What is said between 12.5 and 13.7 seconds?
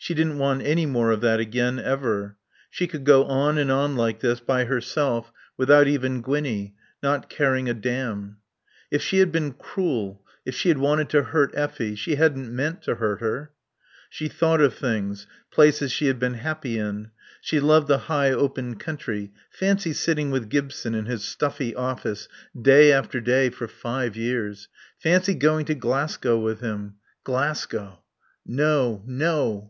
meant to hurt her.